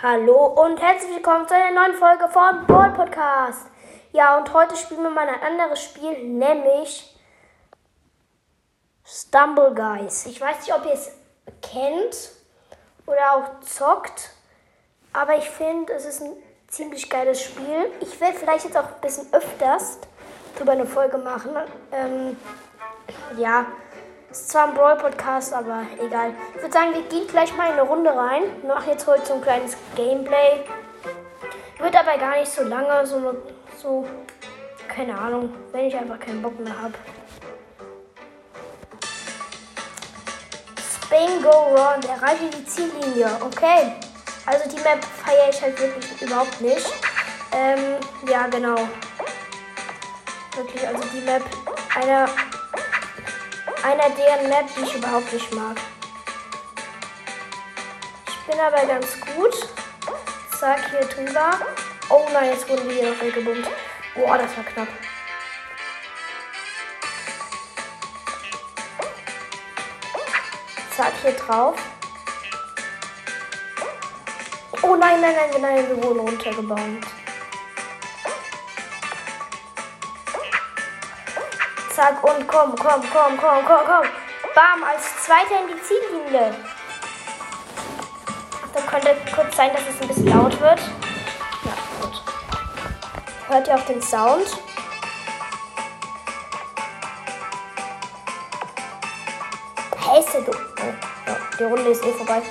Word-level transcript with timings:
Hallo 0.00 0.46
und 0.46 0.80
herzlich 0.80 1.10
willkommen 1.16 1.48
zu 1.48 1.54
einer 1.56 1.72
neuen 1.72 1.96
Folge 1.96 2.28
vom 2.28 2.66
Ball 2.68 2.92
Podcast. 2.92 3.66
Ja, 4.12 4.38
und 4.38 4.54
heute 4.54 4.76
spielen 4.76 5.02
wir 5.02 5.10
mal 5.10 5.28
ein 5.28 5.42
anderes 5.42 5.82
Spiel, 5.82 6.22
nämlich 6.22 7.16
Stumble 9.04 9.74
Guys. 9.74 10.26
Ich 10.26 10.40
weiß 10.40 10.60
nicht, 10.60 10.72
ob 10.72 10.84
ihr 10.84 10.92
es 10.92 11.10
kennt 11.62 12.30
oder 13.06 13.32
auch 13.32 13.60
zockt, 13.66 14.30
aber 15.12 15.36
ich 15.36 15.50
finde, 15.50 15.92
es 15.94 16.04
ist 16.04 16.22
ein 16.22 16.36
ziemlich 16.68 17.10
geiles 17.10 17.42
Spiel. 17.42 17.90
Ich 18.00 18.20
werde 18.20 18.38
vielleicht 18.38 18.66
jetzt 18.66 18.76
auch 18.76 18.86
ein 18.86 19.00
bisschen 19.00 19.26
öfters 19.32 19.98
darüber 20.54 20.72
eine 20.72 20.86
Folge 20.86 21.18
machen. 21.18 21.50
Ähm, 21.90 22.36
ja, 23.36 23.66
ist 24.30 24.50
zwar 24.50 24.68
ein 24.68 24.74
Brawl-Podcast, 24.74 25.52
aber 25.52 25.86
egal. 26.00 26.32
Ich 26.54 26.62
würde 26.62 26.72
sagen, 26.72 26.94
wir 26.94 27.02
gehen 27.02 27.26
gleich 27.26 27.56
mal 27.56 27.66
in 27.66 27.72
eine 27.72 27.82
Runde 27.82 28.10
rein. 28.10 28.42
Wir 28.60 28.74
machen 28.74 28.90
jetzt 28.90 29.06
heute 29.06 29.24
so 29.24 29.34
ein 29.34 29.42
kleines 29.42 29.76
Gameplay. 29.96 30.64
Wird 31.78 31.96
aber 31.96 32.18
gar 32.18 32.36
nicht 32.36 32.50
so 32.50 32.62
lange, 32.62 33.06
so, 33.06 33.36
so 33.76 34.06
keine 34.88 35.16
Ahnung, 35.16 35.54
wenn 35.72 35.86
ich 35.86 35.96
einfach 35.96 36.18
keinen 36.18 36.42
Bock 36.42 36.58
mehr 36.58 36.78
habe. 36.80 36.94
Spain 41.02 41.42
Go 41.42 41.50
Run, 41.50 42.02
erreiche 42.02 42.50
die 42.50 42.66
Ziellinie. 42.66 43.30
Okay. 43.40 43.94
Also 44.44 44.68
die 44.68 44.82
Map 44.82 45.04
feiere 45.04 45.50
ich 45.50 45.62
halt 45.62 45.80
wirklich 45.80 46.22
überhaupt 46.22 46.60
nicht. 46.60 46.86
Ähm, 47.52 47.96
ja, 48.28 48.46
genau. 48.48 48.76
Wirklich, 50.56 50.86
also 50.86 51.02
die 51.14 51.20
Map, 51.20 51.42
einer 51.94 52.28
einer 53.88 54.10
deren 54.10 54.48
Map, 54.50 54.66
die 54.76 54.82
ich 54.82 54.94
überhaupt 54.94 55.32
nicht 55.32 55.54
mag. 55.54 55.76
Ich 58.28 58.36
bin 58.46 58.60
aber 58.60 58.84
ganz 58.86 59.18
gut. 59.20 59.54
Zack, 60.58 60.90
hier 60.90 61.06
drüber. 61.06 61.58
Oh 62.10 62.26
nein, 62.32 62.50
jetzt 62.50 62.68
wurden 62.68 62.86
wir 62.86 62.96
hier 62.96 63.10
noch 63.12 63.20
weggebummt. 63.20 63.66
Boah, 64.14 64.36
das 64.36 64.54
war 64.56 64.64
knapp. 64.64 64.88
Zack, 70.94 71.12
hier 71.22 71.32
drauf. 71.32 71.76
Oh 74.82 74.96
nein, 74.96 75.20
nein, 75.20 75.34
nein, 75.34 75.60
nein, 75.62 75.88
wir 75.88 76.02
wurden 76.02 76.20
runtergebaut. 76.20 76.78
Zack 81.98 82.22
und 82.22 82.46
komm, 82.46 82.76
komm, 82.76 83.02
komm, 83.12 83.36
komm, 83.36 83.64
komm, 83.66 83.84
komm. 83.84 84.06
Bam, 84.54 84.84
als 84.84 85.02
Zweiter 85.24 85.62
in 85.62 85.74
die 85.74 85.82
Ziellinie. 85.82 86.54
Da 88.72 88.80
könnte 88.82 89.16
kurz 89.34 89.56
sein, 89.56 89.72
dass 89.72 89.82
es 89.82 90.00
ein 90.00 90.06
bisschen 90.06 90.28
laut 90.28 90.60
wird. 90.60 90.78
Ja, 90.78 91.72
gut. 92.00 92.22
Hört 93.48 93.66
ihr 93.66 93.74
auch 93.74 93.84
den 93.86 94.00
Sound? 94.00 94.46
Pässe, 99.90 100.42
du. 100.42 100.52
Oh, 100.52 100.94
ja, 101.26 101.36
die 101.58 101.64
Runde 101.64 101.90
ist 101.90 102.04
eh 102.04 102.12
vorbei. 102.12 102.42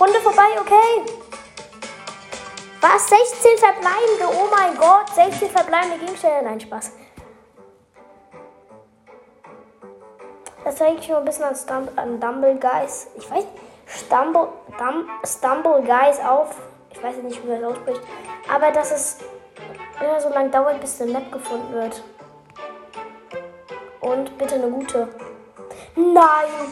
Runde 0.00 0.20
vorbei, 0.22 0.48
okay. 0.60 1.14
Was? 2.80 3.08
16 3.08 3.58
verbleibende? 3.58 4.26
Oh 4.26 4.48
mein 4.50 4.76
Gott, 4.76 5.14
16 5.14 5.50
verbleibende 5.50 5.98
Gegenstände. 5.98 6.42
Nein, 6.42 6.60
Spaß. 6.60 6.90
Das 10.78 10.86
zeige 10.86 11.00
ich 11.00 11.08
nur 11.08 11.18
ein 11.18 11.24
bisschen 11.24 11.44
an, 11.44 11.56
Stumble, 11.56 11.92
an 11.96 12.20
Dumble 12.20 12.54
Guys. 12.54 13.08
Ich 13.16 13.28
weiß, 13.28 13.42
Stumble, 13.86 14.48
Dum, 14.78 15.08
Stumble 15.26 15.82
Guys 15.82 16.20
auf. 16.20 16.54
Ich 16.92 17.02
weiß 17.02 17.16
nicht, 17.16 17.42
wie 17.42 17.48
man 17.48 17.60
das 17.60 17.72
ausspricht. 17.72 18.00
Aber 18.48 18.70
dass 18.70 18.92
es 18.92 19.18
immer 20.00 20.20
so 20.20 20.28
lange 20.28 20.50
dauert, 20.50 20.80
bis 20.80 21.00
eine 21.02 21.10
Map 21.10 21.32
gefunden 21.32 21.72
wird. 21.72 22.04
Und 24.00 24.38
bitte 24.38 24.54
eine 24.54 24.70
gute. 24.70 25.08
Nein! 25.96 26.70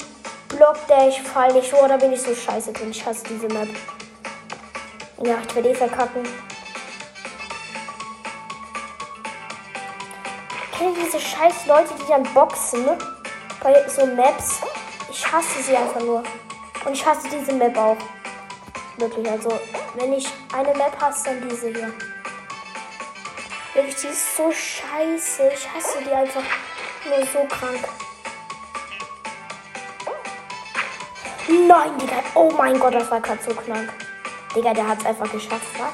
Block 0.50 0.76
Dash, 0.86 1.20
fall 1.22 1.52
nicht. 1.52 1.74
Oh, 1.74 1.88
da 1.88 1.96
bin 1.96 2.12
ich 2.12 2.22
so 2.22 2.32
scheiße 2.32 2.72
drin. 2.74 2.92
Ich 2.92 3.04
hasse 3.04 3.24
diese 3.28 3.48
Map. 3.48 3.68
Ja, 5.24 5.38
ich 5.48 5.56
werde 5.56 5.70
eh 5.70 5.74
verkacken. 5.74 6.22
Kennt 10.78 10.96
diese 10.96 11.18
scheiß 11.18 11.66
Leute, 11.66 11.92
die 11.98 12.08
dann 12.08 12.22
boxen, 12.32 12.84
ne? 12.84 12.96
Bei 13.66 13.88
so 13.88 14.06
Maps. 14.06 14.60
Ich 15.10 15.32
hasse 15.32 15.60
sie 15.60 15.76
einfach 15.76 16.00
nur. 16.00 16.22
Und 16.84 16.92
ich 16.92 17.04
hasse 17.04 17.28
diese 17.28 17.52
Map 17.52 17.76
auch. 17.76 17.96
Wirklich, 18.96 19.28
also 19.28 19.58
wenn 19.96 20.12
ich 20.12 20.28
eine 20.52 20.72
Map 20.74 20.96
hasse, 21.00 21.24
dann 21.24 21.48
diese 21.48 21.68
hier. 21.70 21.92
Wirklich, 23.74 23.96
die 23.96 24.06
ist 24.06 24.36
so 24.36 24.52
scheiße. 24.52 25.50
Ich 25.52 25.68
hasse 25.74 25.98
die 26.04 26.12
einfach 26.12 26.42
nur 27.08 27.26
so 27.26 27.44
krank. 27.48 27.88
Nein, 31.48 31.98
Digga. 31.98 32.22
Oh 32.34 32.52
mein 32.56 32.78
Gott, 32.78 32.94
das 32.94 33.10
war 33.10 33.20
gerade 33.20 33.42
so 33.42 33.52
knapp. 33.52 33.92
Digga, 34.54 34.74
der 34.74 34.86
hat 34.86 35.00
es 35.00 35.06
einfach 35.06 35.30
geschafft, 35.32 35.78
wa? 35.78 35.92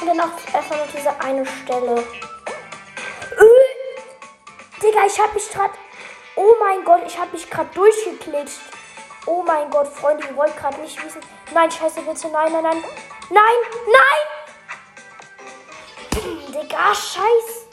Und 0.00 0.06
dann 0.06 0.20
auch 0.20 0.54
einfach 0.54 0.76
nur 0.76 0.86
diese 0.96 1.20
eine 1.20 1.44
Stelle. 1.44 2.04
Digga, 4.88 5.04
ich 5.06 5.20
hab 5.20 5.34
mich 5.34 5.50
gerade. 5.50 5.74
Oh 6.34 6.54
mein 6.60 6.82
Gott, 6.82 7.02
ich 7.06 7.18
hab 7.18 7.30
mich 7.32 7.50
gerade 7.50 7.68
durchgeklickt. 7.74 8.52
Oh 9.26 9.42
mein 9.46 9.68
Gott, 9.70 9.88
Freunde, 9.88 10.26
ihr 10.26 10.34
wollt 10.36 10.56
gerade 10.56 10.80
nicht 10.80 11.04
wissen. 11.04 11.20
Nein, 11.52 11.70
scheiße, 11.70 12.00
bitte. 12.00 12.28
Nein, 12.28 12.52
nein, 12.52 12.62
nein. 12.62 12.82
Nein, 13.28 13.42
nein! 13.92 14.22
Digga, 16.62 16.94
scheiß. 16.94 17.66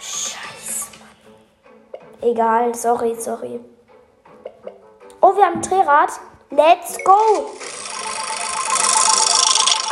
Scheiße, 0.00 0.90
Mann. 1.00 2.30
Egal, 2.30 2.74
sorry, 2.76 3.16
sorry. 3.16 3.58
Oh, 5.20 5.34
wir 5.34 5.46
haben 5.46 5.54
ein 5.54 5.62
Drehrad. 5.62 6.12
Let's 6.50 6.96
go! 7.02 7.50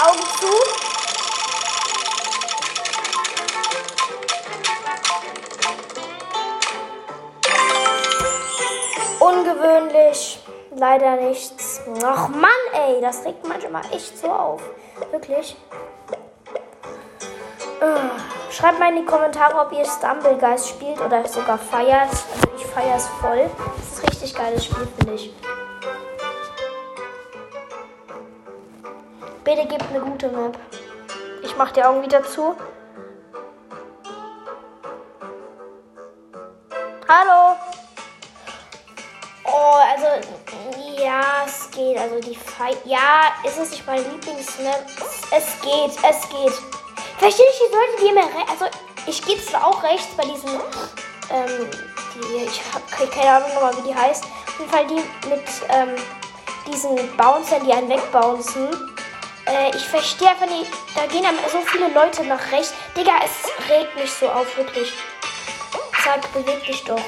Augen 0.03 0.19
zu. 0.41 0.47
Ungewöhnlich. 9.21 10.41
Leider 10.75 11.17
nichts. 11.17 11.83
Ach 12.05 12.29
Mann, 12.29 12.51
ey, 12.73 13.01
das 13.01 13.25
regt 13.25 13.47
manchmal 13.47 13.83
echt 13.93 14.19
so 14.19 14.27
auf. 14.29 14.63
Wirklich. 15.13 15.57
Äh, 17.81 18.53
schreibt 18.53 18.81
mal 18.81 18.89
in 18.89 18.97
die 18.97 19.05
Kommentare, 19.05 19.55
ob 19.55 19.71
ihr 19.73 19.85
Stumblegeist 19.85 20.69
spielt 20.69 21.01
oder 21.01 21.29
sogar 21.29 21.59
feiert. 21.59 22.11
Also 22.11 22.57
ich 22.57 22.67
feiere 22.67 22.97
es 22.97 23.07
voll. 23.21 23.49
Das 23.77 23.87
ist 23.87 24.03
ein 24.03 24.09
richtig 24.09 24.35
geiles 24.35 24.65
Spiel, 24.65 24.89
finde 24.99 25.15
ich. 25.15 25.33
Bitte 29.45 29.67
gebt 29.67 29.85
eine 29.91 29.99
gute 30.01 30.29
Map. 30.29 30.57
Ich 31.43 31.57
mach 31.57 31.73
die 31.73 31.83
Augen 31.83 32.01
wieder 32.03 32.23
zu. 32.23 32.55
Hallo. 37.09 37.57
Oh, 39.45 39.81
also 39.91 40.07
ja, 41.03 41.43
es 41.45 41.69
geht. 41.73 41.99
Also 41.99 42.21
die 42.21 42.37
Fight. 42.37 42.79
Ja, 42.85 43.33
ist 43.45 43.59
es 43.59 43.71
nicht 43.71 43.85
mein 43.85 43.99
Lieblingsmap? 44.13 44.87
Es 45.33 45.61
geht, 45.61 45.91
es 46.09 46.29
geht. 46.29 46.53
Verstehe 47.19 47.47
ich 47.51 47.59
die 47.59 47.75
Leute, 47.75 48.01
die 48.01 48.09
immer 48.11 48.49
Also 48.49 48.67
ich 49.09 49.25
gehe 49.25 49.45
zwar 49.45 49.67
auch 49.67 49.83
rechts 49.83 50.15
bei 50.17 50.25
diesen. 50.25 50.51
Ähm, 51.31 51.69
die, 52.15 52.45
ich 52.45 52.63
habe 52.73 53.11
keine 53.11 53.31
Ahnung 53.31 53.55
nochmal, 53.55 53.77
wie 53.79 53.89
die 53.89 53.95
heißt. 53.95 54.23
Auf 54.23 54.59
jeden 54.61 54.71
Fall 54.71 54.87
die 54.87 55.29
mit 55.29 55.43
ähm, 55.69 55.97
diesen 56.71 57.17
Bouncern, 57.17 57.65
die 57.65 57.73
einen 57.73 57.89
wegbouncen. 57.89 58.92
Äh, 59.47 59.77
ich 59.77 59.85
verstehe 59.85 60.29
einfach 60.29 60.47
nicht. 60.47 60.71
Da 60.95 61.07
gehen 61.07 61.25
so 61.51 61.61
viele 61.63 61.89
Leute 61.89 62.25
nach 62.25 62.53
rechts. 62.53 62.75
Digga, 62.97 63.13
es 63.25 63.69
regt 63.69 63.95
mich 63.97 64.13
so 64.13 64.29
auf, 64.29 64.57
wirklich. 64.57 64.93
Sag, 66.05 66.33
beweg 66.33 66.65
dich 66.65 66.83
doch. 66.85 67.01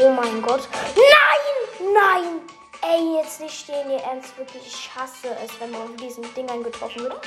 Oh 0.00 0.10
mein 0.10 0.42
Gott. 0.42 0.68
Nein! 0.96 1.92
Nein! 1.94 2.40
Ey, 2.82 3.16
jetzt 3.16 3.40
nicht 3.40 3.58
stehen, 3.58 3.90
ihr 3.90 3.98
Ernst, 3.98 4.36
wirklich. 4.38 4.66
Ich 4.66 4.90
hasse 4.94 5.36
es, 5.44 5.60
wenn 5.60 5.70
man 5.70 5.82
von 5.82 5.96
diesen 5.96 6.34
Dingern 6.34 6.62
getroffen 6.62 7.04
wird. 7.04 7.20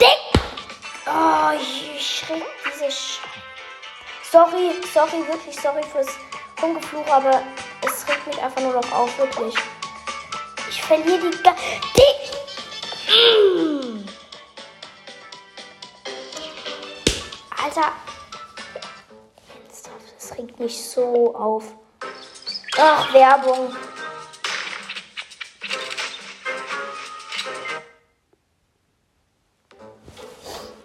Dick! 0.00 0.42
Oh, 1.06 1.50
ich, 1.60 2.18
schreck 2.18 2.44
diese 2.66 2.90
Sch 2.90 3.20
Sorry, 4.30 4.70
sorry, 4.92 5.26
wirklich 5.28 5.56
sorry 5.60 5.82
fürs 5.92 6.08
Rumgefluch, 6.60 7.06
aber 7.08 7.42
es 8.02 8.08
regt 8.08 8.26
mich 8.26 8.42
einfach 8.42 8.60
nur 8.60 8.72
noch 8.72 8.92
auf, 8.92 9.18
wirklich. 9.18 9.54
Ich 10.68 10.82
verliere 10.82 11.30
die 11.30 11.42
ga 11.42 11.54
die 11.96 12.12
Alter. 17.62 17.92
Das 20.18 20.38
regt 20.38 20.58
mich 20.58 20.84
so 20.84 21.34
auf. 21.36 21.64
Ach, 22.78 23.12
Werbung. 23.12 23.76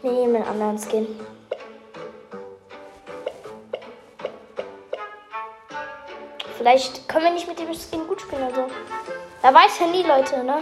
Nehmen 0.03 0.35
einen 0.35 0.47
anderen 0.47 0.77
Skin. 0.77 1.36
Vielleicht 6.69 7.07
können 7.07 7.23
wir 7.23 7.31
nicht 7.31 7.47
mit 7.47 7.57
dem 7.59 7.73
Skin 7.73 8.05
gut 8.09 8.19
spielen, 8.19 8.43
also. 8.43 8.67
Da 9.41 9.53
weiß 9.53 9.79
ja 9.79 9.87
nie, 9.87 10.03
Leute, 10.03 10.43
ne? 10.43 10.61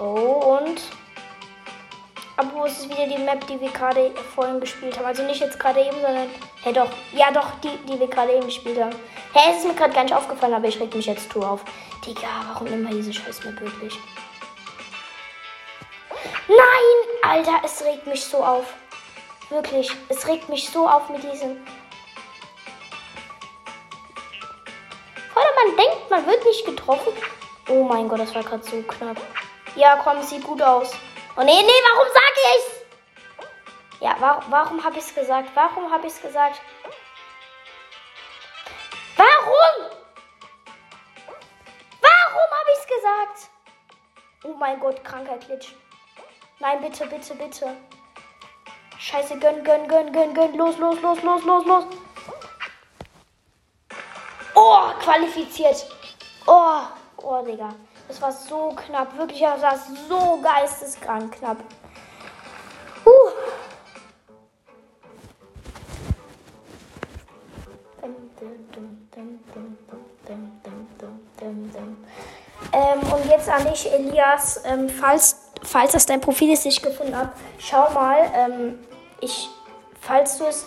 Oh, 0.00 0.58
und. 0.58 0.82
Wo 2.52 2.64
ist 2.64 2.90
wieder 2.90 3.06
die 3.06 3.22
Map, 3.22 3.46
die 3.46 3.60
wir 3.60 3.70
gerade 3.70 4.10
vorhin 4.34 4.58
gespielt 4.58 4.98
haben? 4.98 5.06
Also 5.06 5.22
nicht 5.22 5.40
jetzt 5.40 5.60
gerade 5.60 5.82
eben, 5.82 6.00
sondern. 6.00 6.51
Hä, 6.62 6.66
hey, 6.66 6.74
doch. 6.74 6.90
Ja, 7.12 7.32
doch, 7.32 7.58
die, 7.60 7.76
die 7.88 7.98
wir 7.98 8.06
gerade 8.06 8.32
eben 8.32 8.46
gespielt 8.46 8.80
haben. 8.80 8.92
Hä, 9.32 9.40
hey, 9.40 9.50
es 9.50 9.58
ist 9.58 9.66
mir 9.66 9.74
gerade 9.74 9.92
gar 9.92 10.04
nicht 10.04 10.14
aufgefallen, 10.14 10.54
aber 10.54 10.68
ich 10.68 10.78
reg 10.78 10.94
mich 10.94 11.06
jetzt 11.06 11.32
zu 11.32 11.42
auf. 11.42 11.64
Digga, 12.06 12.28
warum 12.52 12.68
immer 12.68 12.90
diese 12.90 13.12
scheiß 13.12 13.44
Map 13.44 13.60
wirklich? 13.60 13.98
Nein! 16.46 17.28
Alter, 17.28 17.60
es 17.64 17.82
regt 17.84 18.06
mich 18.06 18.24
so 18.24 18.44
auf. 18.44 18.74
Wirklich, 19.50 19.90
es 20.08 20.28
regt 20.28 20.48
mich 20.48 20.70
so 20.70 20.88
auf 20.88 21.08
mit 21.08 21.24
diesem. 21.24 21.66
Oder 25.34 25.66
man 25.66 25.76
denkt, 25.76 26.10
man 26.10 26.26
wird 26.28 26.44
nicht 26.44 26.64
getroffen. 26.64 27.12
Oh 27.68 27.82
mein 27.82 28.08
Gott, 28.08 28.20
das 28.20 28.34
war 28.36 28.44
gerade 28.44 28.62
so 28.62 28.80
knapp. 28.82 29.16
Ja, 29.74 29.96
komm, 29.96 30.22
sieht 30.22 30.44
gut 30.44 30.62
aus. 30.62 30.92
Oh 31.36 31.42
nee, 31.42 31.60
nee, 31.60 31.82
warum 31.90 32.08
sag 32.12 32.32
ich's? 32.56 32.81
Ja, 34.02 34.16
warum, 34.18 34.42
warum 34.50 34.84
habe 34.84 34.98
ich's 34.98 35.14
gesagt? 35.14 35.50
Warum 35.54 35.88
habe 35.88 36.08
ich's 36.08 36.20
gesagt? 36.20 36.60
Warum? 39.16 39.90
Warum 42.00 42.50
habe 42.58 42.70
ich's 42.72 42.86
gesagt? 42.88 43.50
Oh 44.42 44.54
mein 44.58 44.80
Gott, 44.80 45.04
kranker 45.04 45.36
Glitch. 45.36 45.76
Nein, 46.58 46.80
bitte, 46.80 47.06
bitte, 47.06 47.32
bitte. 47.36 47.76
Scheiße, 48.98 49.38
gönn, 49.38 49.62
gönn, 49.62 49.86
gönn, 49.86 50.12
gönn, 50.12 50.34
gönn. 50.34 50.54
Los, 50.56 50.78
los, 50.78 51.00
los, 51.00 51.22
los, 51.22 51.44
los, 51.44 51.64
los. 51.64 51.84
Oh, 54.56 54.90
qualifiziert. 55.00 55.86
Oh, 56.48 56.80
oh, 57.18 57.42
Digga. 57.44 57.72
Das 58.08 58.20
war 58.20 58.32
so 58.32 58.74
knapp. 58.74 59.16
Wirklich, 59.16 59.42
das 59.42 59.62
war 59.62 59.78
so 60.08 60.40
geisteskrank 60.42 61.38
knapp. 61.38 61.58
Jetzt 73.42 73.48
an 73.50 73.70
dich, 73.70 73.92
Elias, 73.92 74.60
ähm, 74.64 74.88
falls, 74.88 75.36
falls 75.62 75.92
das 75.92 76.06
dein 76.06 76.20
Profil 76.20 76.52
ist, 76.52 76.64
ich 76.64 76.80
gefunden 76.80 77.16
habe, 77.16 77.32
schau 77.58 77.90
mal, 77.90 78.18
ähm, 78.34 78.78
ich, 79.20 79.48
falls 80.00 80.38
du 80.38 80.44
es 80.46 80.66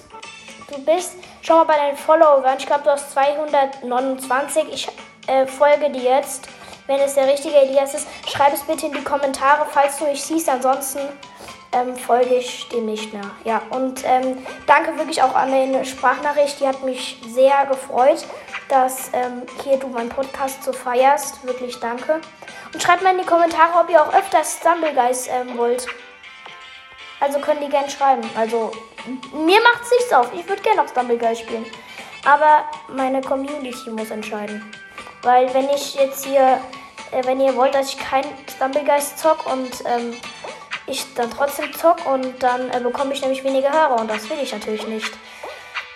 du 0.71 0.83
bist, 0.83 1.13
schau 1.41 1.57
mal 1.57 1.65
bei 1.65 1.77
deinen 1.77 1.97
Followern. 1.97 2.55
Ich 2.57 2.65
glaube, 2.65 2.83
du 2.83 2.89
hast 2.89 3.11
229. 3.11 4.63
Ich 4.73 4.87
äh, 5.27 5.45
folge 5.45 5.91
dir 5.91 6.01
jetzt. 6.01 6.47
Wenn 6.87 6.99
es 6.99 7.15
der 7.15 7.27
richtige 7.27 7.55
Elias 7.55 7.95
ist, 7.95 8.07
schreib 8.27 8.53
es 8.53 8.61
bitte 8.61 8.85
in 8.87 8.93
die 8.93 9.03
Kommentare, 9.03 9.65
falls 9.71 9.97
du 9.97 10.05
mich 10.05 10.23
siehst. 10.23 10.47
Ansonsten 10.49 10.99
ähm, 11.71 11.95
folge 11.95 12.35
ich 12.35 12.67
dem 12.69 12.85
nicht 12.85 13.11
mehr. 13.13 13.25
Ja, 13.43 13.61
und 13.71 14.03
ähm, 14.05 14.45
danke 14.67 14.97
wirklich 14.97 15.21
auch 15.21 15.35
an 15.35 15.51
deine 15.51 15.83
Sprachnachricht. 15.85 16.59
Die 16.59 16.67
hat 16.67 16.83
mich 16.83 17.21
sehr 17.27 17.65
gefreut, 17.67 18.25
dass 18.69 19.09
ähm, 19.13 19.43
hier 19.63 19.77
du 19.77 19.87
meinen 19.87 20.09
Podcast 20.09 20.63
so 20.63 20.73
feierst. 20.73 21.45
Wirklich 21.45 21.79
danke. 21.79 22.19
Und 22.73 22.81
schreibt 22.81 23.03
mal 23.03 23.11
in 23.11 23.19
die 23.19 23.25
Kommentare, 23.25 23.79
ob 23.79 23.89
ihr 23.89 24.01
auch 24.01 24.13
öfters 24.13 24.57
Stumbleguys 24.59 25.27
ähm, 25.27 25.57
wollt. 25.57 25.87
Also 27.19 27.39
können 27.39 27.61
die 27.61 27.69
gerne 27.69 27.89
schreiben. 27.89 28.27
Also 28.35 28.71
mir 29.33 29.61
macht 29.61 29.83
es 29.83 29.91
nichts 29.91 30.13
auf. 30.13 30.33
Ich 30.33 30.47
würde 30.47 30.61
gerne 30.61 30.81
auch 30.81 30.87
Stumbleguys 30.87 31.39
spielen. 31.39 31.65
Aber 32.25 32.65
meine 32.89 33.21
Community 33.21 33.89
muss 33.91 34.09
entscheiden. 34.09 34.71
Weil 35.21 35.53
wenn 35.53 35.69
ich 35.69 35.95
jetzt 35.95 36.25
hier, 36.25 36.59
äh, 37.11 37.23
wenn 37.25 37.39
ihr 37.39 37.55
wollt, 37.55 37.75
dass 37.75 37.89
ich 37.89 37.97
kein 37.97 38.25
Stumblegeist 38.55 39.19
zock 39.19 39.45
und 39.51 39.71
ähm, 39.85 40.15
ich 40.87 41.13
dann 41.15 41.31
trotzdem 41.31 41.73
zock 41.73 42.05
und 42.05 42.41
dann 42.41 42.69
äh, 42.71 42.79
bekomme 42.79 43.13
ich 43.13 43.21
nämlich 43.21 43.43
weniger 43.43 43.71
Hörer 43.71 43.99
und 43.99 44.09
das 44.09 44.29
will 44.29 44.37
ich 44.41 44.51
natürlich 44.51 44.87
nicht. 44.87 45.11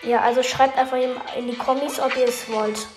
Ja, 0.02 0.22
also 0.22 0.44
schreibt 0.44 0.78
einfach 0.78 0.98
in 1.36 1.48
die 1.48 1.58
Kommis, 1.58 2.00
ob 2.00 2.16
ihr 2.16 2.28
es 2.28 2.50
wollt. 2.50 2.88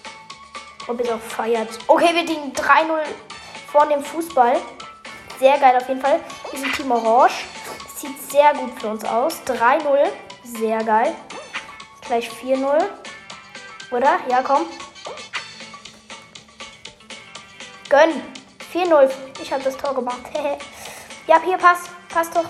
Ob 0.87 0.99
ihr 1.00 1.06
es 1.06 1.10
auch 1.10 1.20
feiert. 1.20 1.69
Okay, 1.88 2.14
wir 2.14 2.22
liegen 2.22 2.52
3-0 2.52 3.02
vor 3.70 3.87
dem 3.87 4.02
Fußball. 4.04 4.56
Sehr 5.38 5.58
geil 5.58 5.76
auf 5.76 5.88
jeden 5.88 6.00
Fall. 6.00 6.20
Wir 6.50 6.60
sind 6.60 6.75
Team 6.76 6.93
Orange. 6.93 7.44
Das 7.82 8.00
sieht 8.00 8.31
sehr 8.31 8.54
gut 8.54 8.81
für 8.81 8.88
uns 8.88 9.04
aus. 9.04 9.43
3-0. 9.46 9.81
Sehr 10.44 10.84
geil. 10.84 11.14
Gleich 12.06 12.31
4-0. 12.31 12.84
Oder? 13.90 14.20
Ja, 14.28 14.43
komm. 14.43 14.66
Gönn. 17.88 18.22
4-0. 18.72 19.10
Ich 19.43 19.52
habe 19.52 19.64
das 19.64 19.76
Tor 19.76 19.94
gemacht. 19.94 20.20
ja, 21.26 21.40
hier 21.44 21.58
passt. 21.58 21.90
Passt 22.08 22.37
doch. 22.37 22.44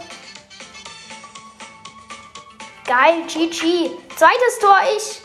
Geil, 2.84 3.22
GG. 3.26 4.01
Zweites 4.22 4.58
Tor, 4.60 4.76
ich. 4.96 5.20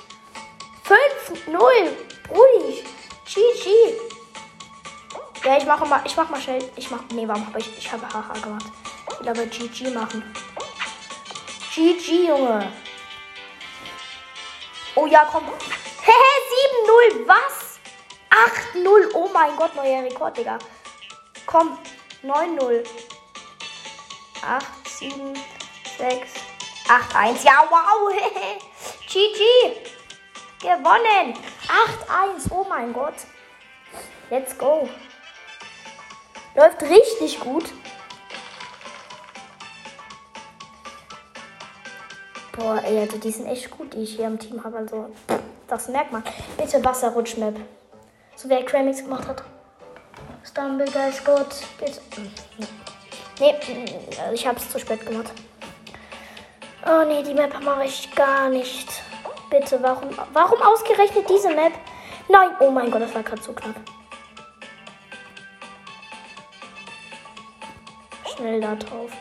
5-0. 1.46 1.54
Brudi. 2.28 2.84
GG. 3.26 3.94
Ja, 5.46 5.56
ich 5.56 5.66
mache 5.66 5.86
mal, 5.86 6.02
ich 6.04 6.18
mach 6.18 6.28
mal 6.32 6.42
schnell. 6.42 6.68
Ich 6.76 6.90
mach, 6.90 7.02
nee, 7.14 7.28
warum 7.28 7.46
habe 7.46 7.60
ich, 7.60 7.78
ich 7.78 7.92
habe 7.92 8.08
HH 8.08 8.42
gemacht. 8.42 8.66
Ich 9.22 9.28
will 9.28 9.46
GG 9.46 9.92
machen. 9.92 10.24
GG, 11.76 12.28
Junge. 12.30 12.74
Oh 14.96 15.06
ja, 15.06 15.28
komm. 15.32 15.44
Hehe, 16.02 17.20
7-0. 17.22 17.28
Was? 17.28 17.80
8-0. 18.74 19.12
Oh 19.14 19.30
mein 19.32 19.56
Gott, 19.58 19.76
neuer 19.76 20.06
Rekord, 20.06 20.36
Digga. 20.36 20.58
Komm. 21.46 21.78
9-0. 22.24 22.84
8, 24.42 24.66
7, 24.88 25.34
6, 26.00 26.47
8, 26.88 27.16
1. 27.16 27.44
Ja, 27.44 27.64
wow. 27.70 28.14
GG. 29.08 29.94
Gewonnen. 30.60 31.34
8-1. 31.68 32.52
Oh 32.52 32.66
mein 32.68 32.94
Gott. 32.94 33.16
Let's 34.30 34.58
go. 34.58 34.88
Läuft 36.56 36.82
richtig 36.84 37.40
gut. 37.40 37.66
Boah, 42.54 42.82
ey, 42.84 43.00
also 43.00 43.18
die 43.18 43.32
sind 43.32 43.46
echt 43.46 43.70
gut, 43.70 43.94
die 43.94 44.04
ich 44.04 44.16
hier 44.16 44.26
im 44.26 44.40
Team 44.40 44.64
habe. 44.64 44.78
Also, 44.78 45.14
das 45.68 45.90
merkt 45.90 46.12
man. 46.12 46.24
Bitte 46.58 46.84
Wasserrutschmap. 46.84 47.56
So 48.36 48.50
wie 48.50 48.54
er 48.54 48.66
Cramix 48.66 49.04
gemacht 49.04 49.28
hat. 49.28 49.44
Stumblegeist 50.44 51.24
Gott. 51.24 51.56
Bitte. 51.80 52.02
Nee, 53.40 53.56
ich 54.34 54.48
hab's 54.48 54.70
zu 54.70 54.80
spät 54.80 55.06
gemacht. 55.06 55.32
Oh 56.90 57.04
nee, 57.06 57.22
die 57.22 57.34
Map 57.34 57.62
mache 57.64 57.86
ich 57.86 58.10
gar 58.16 58.50
nicht. 58.50 59.04
Bitte, 59.50 59.82
warum, 59.84 60.10
warum 60.34 60.62
ausgerechnet 60.62 61.30
diese 61.30 61.50
Map? 61.54 61.74
Nein, 62.30 62.52
oh 62.60 62.72
mein 62.72 62.90
Gott, 62.90 63.02
das 63.02 63.14
war 63.14 63.24
gerade 63.24 63.42
so 63.42 63.54
knapp. 63.54 63.76
Schnell 68.26 68.62
da 68.62 68.76
drauf. 68.76 69.12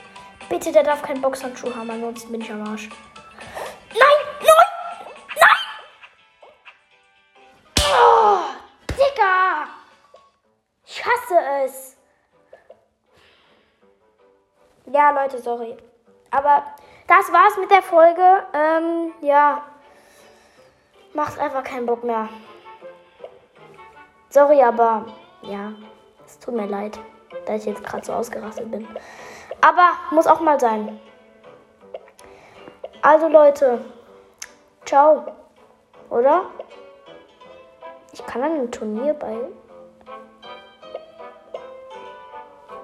Bitte, 0.48 0.70
der 0.70 0.84
darf 0.84 1.02
keinen 1.02 1.20
Boxhandschuh 1.20 1.74
haben, 1.74 1.90
ansonsten 1.90 2.30
bin 2.30 2.40
ich 2.40 2.50
am 2.52 2.66
Arsch. 2.68 2.88
Ja, 14.96 15.10
Leute, 15.10 15.38
sorry. 15.38 15.76
Aber 16.30 16.64
das 17.06 17.32
war's 17.32 17.56
mit 17.58 17.70
der 17.70 17.82
Folge. 17.82 18.46
Ähm, 18.52 19.12
ja. 19.20 19.62
Macht 21.14 21.38
einfach 21.38 21.62
keinen 21.62 21.86
Bock 21.86 22.04
mehr. 22.04 22.28
Sorry, 24.28 24.62
aber 24.62 25.06
ja, 25.42 25.72
es 26.26 26.38
tut 26.38 26.54
mir 26.54 26.66
leid, 26.66 26.98
dass 27.46 27.60
ich 27.60 27.66
jetzt 27.66 27.84
gerade 27.84 28.04
so 28.04 28.12
ausgerastet 28.12 28.70
bin. 28.70 28.86
Aber 29.60 29.90
muss 30.10 30.26
auch 30.26 30.40
mal 30.40 30.60
sein. 30.60 31.00
Also 33.02 33.28
Leute, 33.28 33.84
ciao. 34.84 35.24
Oder? 36.10 36.42
Ich 38.12 38.24
kann 38.26 38.42
an 38.42 38.52
einem 38.52 38.70
Turnier 38.70 39.14
bei. 39.14 39.36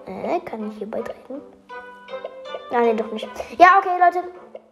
Äh, 0.07 0.41
kann 0.41 0.71
ich 0.71 0.79
hier 0.79 0.91
beitreten? 0.91 1.41
Nein, 2.73 2.85
nee, 2.85 2.95
doch 2.95 3.12
nicht. 3.12 3.29
Ja, 3.59 3.79
okay, 3.79 3.99
Leute. 4.00 4.26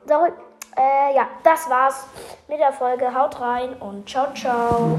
Sorry. 0.07 0.33
Äh, 0.77 1.15
ja, 1.15 1.29
das 1.43 1.69
war's 1.69 2.07
mit 2.49 2.59
der 2.59 2.73
Folge. 2.73 3.15
Haut 3.15 3.39
rein 3.41 3.75
und 3.75 4.09
ciao, 4.09 4.33
ciao. 4.33 4.99